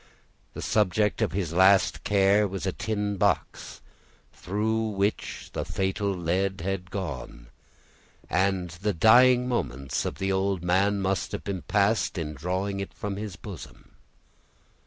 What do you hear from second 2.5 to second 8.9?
a tin box, through which the fatal lead had gone; and